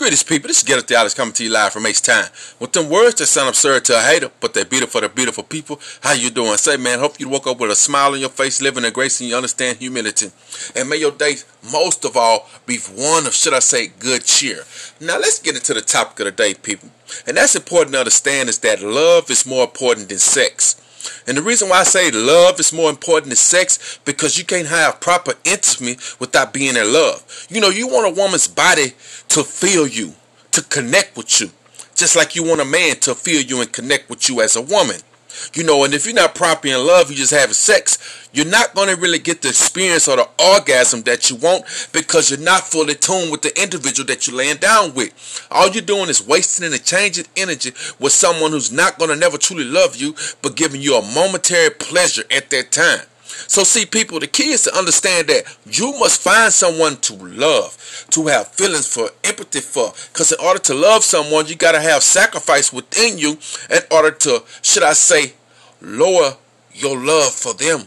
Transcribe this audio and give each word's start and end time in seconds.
Greetings, 0.00 0.22
people. 0.22 0.48
This 0.48 0.56
is 0.56 0.62
Ghetto 0.62 0.80
Theology 0.80 1.14
coming 1.14 1.34
to 1.34 1.44
you 1.44 1.50
live 1.50 1.74
from 1.74 1.84
H-Town. 1.84 2.24
With 2.58 2.72
them 2.72 2.88
words 2.88 3.16
that 3.16 3.26
sound 3.26 3.50
absurd 3.50 3.84
to 3.84 3.98
a 3.98 4.00
hater, 4.00 4.30
but 4.40 4.54
they're 4.54 4.64
beautiful 4.64 4.98
for 4.98 5.06
the 5.06 5.12
beautiful 5.12 5.44
people. 5.44 5.78
How 6.00 6.14
you 6.14 6.30
doing? 6.30 6.56
Say, 6.56 6.78
man, 6.78 7.00
hope 7.00 7.20
you 7.20 7.28
woke 7.28 7.46
up 7.46 7.60
with 7.60 7.70
a 7.70 7.74
smile 7.74 8.14
on 8.14 8.18
your 8.18 8.30
face, 8.30 8.62
living 8.62 8.86
in 8.86 8.94
grace, 8.94 9.20
and 9.20 9.28
you 9.28 9.36
understand 9.36 9.76
humility. 9.76 10.30
And 10.74 10.88
may 10.88 10.96
your 10.96 11.10
day, 11.10 11.34
most 11.70 12.06
of 12.06 12.16
all, 12.16 12.48
be 12.64 12.78
one 12.78 13.26
of, 13.26 13.34
should 13.34 13.52
I 13.52 13.58
say, 13.58 13.88
good 13.88 14.24
cheer. 14.24 14.64
Now, 15.02 15.18
let's 15.18 15.38
get 15.38 15.54
into 15.54 15.74
the 15.74 15.82
topic 15.82 16.20
of 16.20 16.24
the 16.24 16.32
day, 16.32 16.54
people. 16.54 16.88
And 17.26 17.36
that's 17.36 17.54
important 17.54 17.92
to 17.92 17.98
understand 17.98 18.48
is 18.48 18.56
that 18.60 18.80
love 18.80 19.30
is 19.30 19.44
more 19.44 19.64
important 19.64 20.08
than 20.08 20.16
sex. 20.16 20.80
And 21.26 21.36
the 21.36 21.42
reason 21.42 21.68
why 21.68 21.80
I 21.80 21.84
say 21.84 22.10
love 22.10 22.60
is 22.60 22.72
more 22.72 22.90
important 22.90 23.30
than 23.30 23.36
sex 23.36 23.98
because 24.04 24.38
you 24.38 24.44
can't 24.44 24.68
have 24.68 25.00
proper 25.00 25.34
intimacy 25.44 25.98
without 26.18 26.52
being 26.52 26.76
in 26.76 26.92
love. 26.92 27.46
You 27.50 27.60
know, 27.60 27.68
you 27.68 27.88
want 27.88 28.06
a 28.06 28.20
woman's 28.20 28.48
body 28.48 28.92
to 29.28 29.44
feel 29.44 29.86
you, 29.86 30.14
to 30.52 30.62
connect 30.62 31.16
with 31.16 31.40
you, 31.40 31.50
just 31.94 32.16
like 32.16 32.34
you 32.34 32.44
want 32.44 32.60
a 32.60 32.64
man 32.64 32.96
to 33.00 33.14
feel 33.14 33.40
you 33.40 33.60
and 33.60 33.72
connect 33.72 34.10
with 34.10 34.28
you 34.28 34.40
as 34.40 34.56
a 34.56 34.62
woman. 34.62 35.00
You 35.54 35.64
know, 35.64 35.84
and 35.84 35.94
if 35.94 36.06
you're 36.06 36.14
not 36.14 36.34
properly 36.34 36.72
in 36.72 36.86
love, 36.86 37.10
you 37.10 37.16
just 37.16 37.32
having 37.32 37.54
sex, 37.54 38.28
you're 38.32 38.46
not 38.46 38.74
going 38.74 38.88
to 38.88 39.00
really 39.00 39.18
get 39.18 39.42
the 39.42 39.48
experience 39.48 40.08
or 40.08 40.16
the 40.16 40.28
orgasm 40.38 41.02
that 41.02 41.30
you 41.30 41.36
want 41.36 41.64
because 41.92 42.30
you're 42.30 42.38
not 42.38 42.62
fully 42.62 42.94
tuned 42.94 43.30
with 43.30 43.42
the 43.42 43.62
individual 43.62 44.06
that 44.06 44.26
you're 44.26 44.36
laying 44.36 44.56
down 44.56 44.94
with. 44.94 45.46
All 45.50 45.68
you're 45.68 45.82
doing 45.82 46.08
is 46.08 46.26
wasting 46.26 46.66
and 46.66 46.74
exchanging 46.74 47.26
energy 47.36 47.70
with 47.98 48.12
someone 48.12 48.52
who's 48.52 48.72
not 48.72 48.98
going 48.98 49.10
to 49.10 49.16
never 49.16 49.38
truly 49.38 49.64
love 49.64 49.96
you, 49.96 50.14
but 50.42 50.56
giving 50.56 50.80
you 50.80 50.96
a 50.96 51.14
momentary 51.14 51.70
pleasure 51.70 52.24
at 52.30 52.50
that 52.50 52.70
time. 52.70 53.00
So 53.46 53.64
see 53.64 53.86
people, 53.86 54.20
the 54.20 54.26
key 54.26 54.50
is 54.50 54.62
to 54.62 54.76
understand 54.76 55.28
that 55.28 55.44
you 55.66 55.92
must 55.98 56.20
find 56.20 56.52
someone 56.52 56.96
to 56.98 57.14
love, 57.14 58.06
to 58.10 58.26
have 58.26 58.48
feelings 58.48 58.92
for, 58.92 59.10
empathy 59.24 59.60
for. 59.60 59.92
Because 60.12 60.32
in 60.32 60.44
order 60.44 60.60
to 60.60 60.74
love 60.74 61.04
someone, 61.04 61.46
you 61.46 61.56
got 61.56 61.72
to 61.72 61.80
have 61.80 62.02
sacrifice 62.02 62.72
within 62.72 63.18
you 63.18 63.38
in 63.70 63.80
order 63.90 64.10
to, 64.10 64.42
should 64.62 64.82
I 64.82 64.92
say, 64.92 65.34
lower 65.80 66.36
your 66.72 66.98
love 66.98 67.32
for 67.32 67.54
them. 67.54 67.82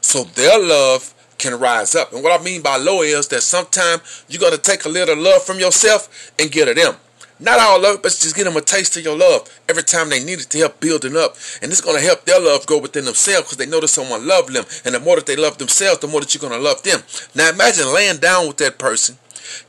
So 0.00 0.24
their 0.24 0.58
love 0.58 1.14
can 1.38 1.58
rise 1.58 1.94
up. 1.94 2.12
And 2.12 2.22
what 2.22 2.38
I 2.38 2.42
mean 2.42 2.62
by 2.62 2.76
lower 2.76 3.04
is 3.04 3.28
that 3.28 3.42
sometimes 3.42 4.24
you 4.28 4.38
got 4.38 4.52
to 4.52 4.58
take 4.58 4.84
a 4.84 4.88
little 4.88 5.16
love 5.16 5.42
from 5.42 5.58
yourself 5.58 6.32
and 6.38 6.50
get 6.50 6.66
to 6.66 6.74
them. 6.74 6.94
Not 7.42 7.58
all 7.58 7.82
love, 7.82 8.02
but 8.02 8.12
just 8.12 8.36
give 8.36 8.44
them 8.44 8.56
a 8.56 8.60
taste 8.60 8.96
of 8.96 9.02
your 9.02 9.18
love 9.18 9.50
every 9.68 9.82
time 9.82 10.10
they 10.10 10.22
need 10.22 10.38
it 10.38 10.50
to 10.50 10.58
help 10.58 10.78
building 10.78 11.16
up. 11.16 11.34
And 11.60 11.72
it's 11.72 11.80
going 11.80 11.96
to 11.96 12.02
help 12.02 12.24
their 12.24 12.40
love 12.40 12.66
go 12.66 12.78
within 12.78 13.04
themselves 13.04 13.48
because 13.48 13.58
they 13.58 13.66
know 13.66 13.80
that 13.80 13.88
someone 13.88 14.28
loved 14.28 14.52
them. 14.52 14.64
And 14.84 14.94
the 14.94 15.00
more 15.00 15.16
that 15.16 15.26
they 15.26 15.34
love 15.34 15.58
themselves, 15.58 15.98
the 15.98 16.06
more 16.06 16.20
that 16.20 16.32
you're 16.32 16.40
going 16.40 16.52
to 16.52 16.64
love 16.64 16.84
them. 16.84 17.00
Now 17.34 17.50
imagine 17.50 17.92
laying 17.92 18.18
down 18.18 18.46
with 18.46 18.58
that 18.58 18.78
person, 18.78 19.18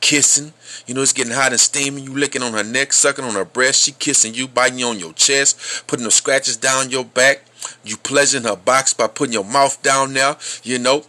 kissing. 0.00 0.52
You 0.86 0.94
know, 0.94 1.02
it's 1.02 1.12
getting 1.12 1.32
hot 1.32 1.52
and 1.52 1.60
steamy. 1.60 2.02
You 2.02 2.16
licking 2.16 2.42
on 2.42 2.54
her 2.54 2.64
neck, 2.64 2.92
sucking 2.92 3.24
on 3.24 3.34
her 3.34 3.44
breast. 3.44 3.84
She 3.84 3.92
kissing 3.92 4.34
you, 4.34 4.48
biting 4.48 4.80
you 4.80 4.86
on 4.86 4.98
your 4.98 5.12
chest, 5.12 5.86
putting 5.86 6.04
the 6.04 6.10
scratches 6.10 6.56
down 6.56 6.90
your 6.90 7.04
back. 7.04 7.44
You 7.84 7.96
pleasuring 7.98 8.44
her 8.44 8.56
box 8.56 8.94
by 8.94 9.06
putting 9.06 9.34
your 9.34 9.44
mouth 9.44 9.80
down 9.82 10.14
there, 10.14 10.36
you 10.64 10.78
know 10.78 11.04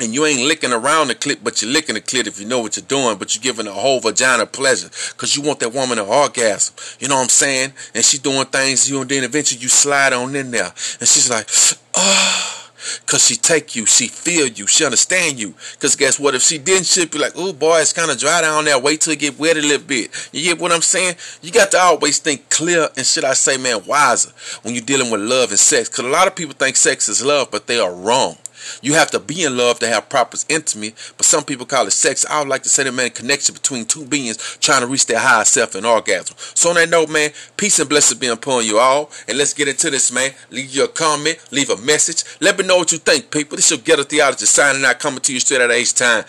and 0.00 0.14
you 0.14 0.24
ain't 0.26 0.46
licking 0.46 0.72
around 0.72 1.08
the 1.08 1.14
clit, 1.14 1.38
but 1.42 1.60
you're 1.60 1.70
licking 1.70 1.94
the 1.94 2.00
clit 2.00 2.26
if 2.26 2.40
you 2.40 2.46
know 2.46 2.60
what 2.60 2.76
you're 2.76 2.86
doing, 2.86 3.18
but 3.18 3.34
you're 3.34 3.42
giving 3.42 3.66
the 3.66 3.72
whole 3.72 4.00
vagina 4.00 4.46
pleasure 4.46 4.88
because 5.12 5.36
you 5.36 5.42
want 5.42 5.60
that 5.60 5.72
woman 5.72 5.98
to 5.98 6.04
orgasm. 6.04 6.74
You 6.98 7.08
know 7.08 7.16
what 7.16 7.22
I'm 7.22 7.28
saying? 7.28 7.72
And 7.94 8.04
she's 8.04 8.20
doing 8.20 8.46
things 8.46 8.88
you, 8.88 9.00
and 9.00 9.10
then 9.10 9.24
eventually 9.24 9.60
you 9.60 9.68
slide 9.68 10.12
on 10.12 10.34
in 10.36 10.50
there, 10.50 10.72
and 11.00 11.08
she's 11.08 11.30
like, 11.30 11.48
oh. 11.94 12.58
Cause 13.06 13.26
she 13.26 13.36
take 13.36 13.74
you, 13.76 13.86
she 13.86 14.08
feel 14.08 14.46
you, 14.46 14.66
she 14.66 14.84
understand 14.84 15.38
you. 15.38 15.54
Cause 15.80 15.96
guess 15.96 16.18
what? 16.18 16.34
If 16.34 16.42
she 16.42 16.58
didn't, 16.58 16.86
she'd 16.86 17.10
be 17.10 17.18
like, 17.18 17.32
"Oh 17.36 17.52
boy, 17.52 17.80
it's 17.80 17.92
kind 17.92 18.10
of 18.10 18.18
dry 18.18 18.40
down 18.40 18.64
there. 18.64 18.78
Wait 18.78 19.00
till 19.00 19.12
it 19.12 19.18
get 19.18 19.38
wet 19.38 19.56
a 19.56 19.60
little 19.60 19.86
bit." 19.86 20.30
You 20.32 20.42
get 20.42 20.60
what 20.60 20.72
I'm 20.72 20.80
saying? 20.80 21.16
You 21.42 21.50
got 21.50 21.70
to 21.72 21.78
always 21.78 22.18
think 22.18 22.48
clear 22.48 22.88
and 22.96 23.04
should 23.04 23.24
I 23.24 23.34
say, 23.34 23.56
man, 23.58 23.84
wiser 23.84 24.30
when 24.62 24.74
you're 24.74 24.84
dealing 24.84 25.10
with 25.10 25.20
love 25.20 25.50
and 25.50 25.58
sex. 25.58 25.88
Cause 25.88 26.04
a 26.04 26.08
lot 26.08 26.28
of 26.28 26.36
people 26.36 26.54
think 26.54 26.76
sex 26.76 27.08
is 27.08 27.22
love, 27.24 27.50
but 27.50 27.66
they 27.66 27.78
are 27.78 27.92
wrong. 27.92 28.38
You 28.82 28.94
have 28.94 29.10
to 29.12 29.20
be 29.20 29.44
in 29.44 29.56
love 29.56 29.78
to 29.80 29.88
have 29.88 30.08
proper 30.08 30.36
intimacy, 30.48 30.94
but 31.16 31.26
some 31.26 31.44
people 31.44 31.66
call 31.66 31.86
it 31.86 31.92
sex. 31.92 32.24
I 32.28 32.38
would 32.40 32.48
like 32.48 32.62
to 32.64 32.68
say 32.68 32.84
that 32.84 32.92
man 32.92 33.10
connection 33.10 33.54
between 33.54 33.84
two 33.84 34.04
beings 34.04 34.58
trying 34.60 34.80
to 34.82 34.86
reach 34.86 35.06
their 35.06 35.18
higher 35.18 35.44
self 35.44 35.74
and 35.74 35.86
orgasm. 35.86 36.36
So 36.54 36.70
on 36.70 36.76
that 36.76 36.88
note, 36.88 37.10
man, 37.10 37.30
peace 37.56 37.78
and 37.78 37.88
blessings 37.88 38.20
be 38.20 38.28
upon 38.28 38.64
you 38.64 38.78
all. 38.78 39.10
And 39.26 39.38
let's 39.38 39.54
get 39.54 39.68
into 39.68 39.90
this, 39.90 40.12
man. 40.12 40.32
Leave 40.50 40.74
your 40.74 40.88
comment, 40.88 41.38
leave 41.50 41.70
a 41.70 41.76
message. 41.78 42.24
Let 42.40 42.58
me 42.58 42.66
know 42.66 42.78
what 42.78 42.92
you 42.92 42.98
think, 42.98 43.30
people. 43.30 43.56
This 43.56 43.70
is 43.70 43.78
your 43.78 43.84
ghetto 43.84 44.04
theology 44.04 44.46
signing 44.46 44.84
out, 44.84 44.98
coming 44.98 45.20
to 45.20 45.32
you 45.32 45.40
straight 45.40 45.60
out 45.60 45.70
of 45.70 45.76
H-Town. 45.76 46.24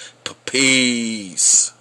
Peace. 0.46 1.74